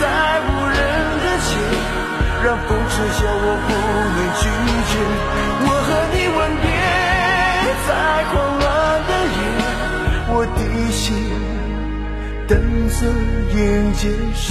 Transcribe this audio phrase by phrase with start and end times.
[0.00, 0.04] 在
[0.40, 0.78] 无人
[1.22, 1.48] 的街，
[2.44, 3.68] 让风痴笑我不
[4.14, 4.42] 能拒
[4.90, 4.92] 绝。
[5.66, 6.66] 我和你吻别
[7.86, 7.88] 在
[8.32, 8.62] 狂乱
[9.08, 9.38] 的夜，
[10.28, 10.58] 我的
[10.90, 11.02] 心
[12.46, 12.52] 等
[12.88, 12.98] 着
[13.54, 13.58] 迎
[13.94, 14.02] 接
[14.34, 14.42] 伤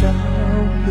[0.85, 0.87] 悲。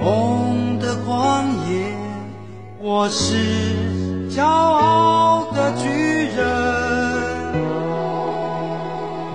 [0.00, 1.94] 梦的旷野，
[2.78, 3.34] 我是
[4.30, 5.88] 骄傲的巨
[6.34, 6.44] 人。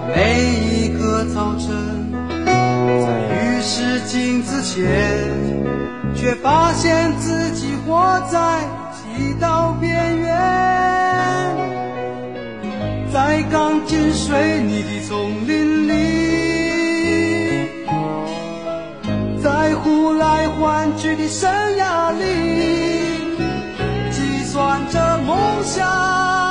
[0.08, 2.11] 每一个早晨，
[2.45, 4.83] 在浴室镜子前，
[6.16, 8.61] 却发现自己活在
[8.93, 10.27] 祈祷边缘。
[13.14, 15.86] 在钢筋水泥的丛林
[20.97, 23.37] 去的生涯里，
[24.11, 26.46] 计算着梦想。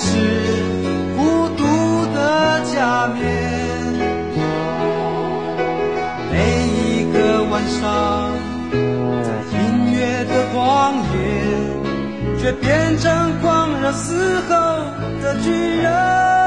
[0.00, 0.06] 是
[1.16, 1.62] 孤独
[2.14, 3.18] 的假面。
[6.30, 6.34] 每
[6.78, 7.82] 一个晚上，
[9.24, 9.58] 在音
[9.92, 10.56] 乐的旷
[11.12, 11.16] 野，
[12.38, 14.54] 却变成狂热嘶吼
[15.20, 15.50] 的巨
[15.82, 16.37] 人。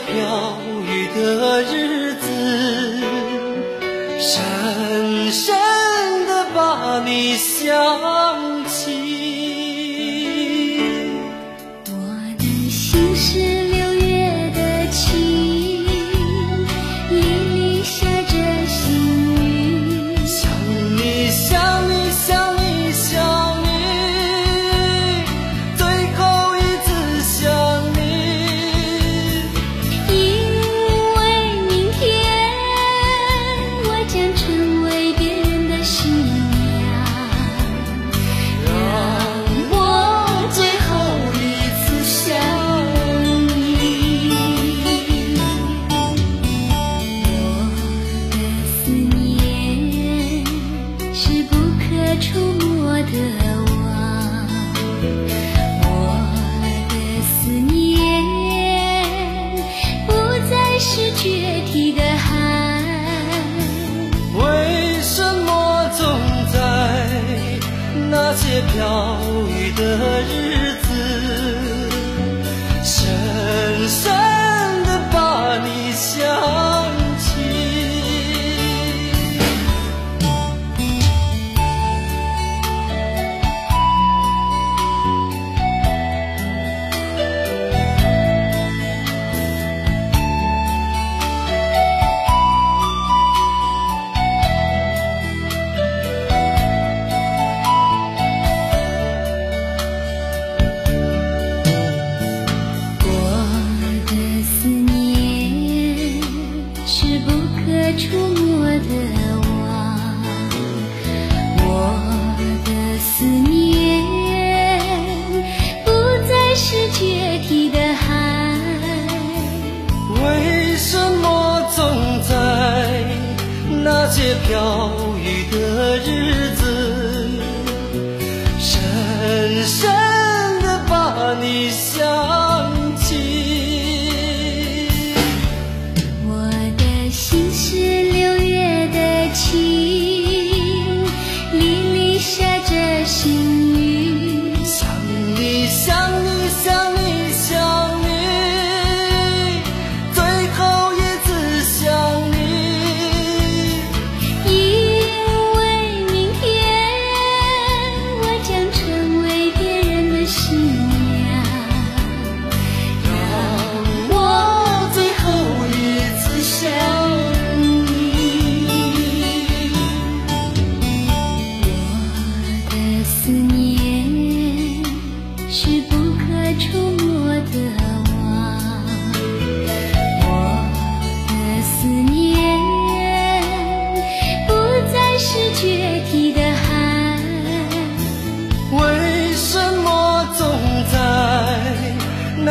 [0.00, 2.26] 飘雨的日子
[4.18, 5.54] 深深
[6.26, 9.05] 的把你想起。
[68.76, 69.18] 小
[69.48, 70.65] 雨的日子。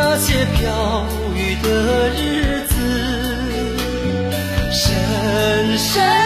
[0.08, 2.76] 那些飘雨的日子
[4.72, 6.25] 深深